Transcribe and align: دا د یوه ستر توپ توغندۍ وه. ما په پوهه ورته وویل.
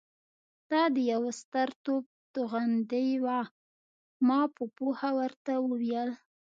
دا 0.71 0.81
د 0.95 0.97
یوه 1.11 1.31
ستر 1.41 1.69
توپ 1.83 2.05
توغندۍ 2.33 3.09
وه. 3.23 3.39
ما 4.27 4.41
په 4.55 4.63
پوهه 4.77 5.09
ورته 5.19 5.51
وویل. 5.67 6.09